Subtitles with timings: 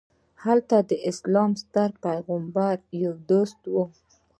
[0.43, 3.75] هلته د اسلام د ستر پیغمبر یو دوست و.